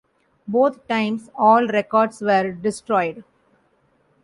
[0.47, 3.23] Both times all records were destroyed.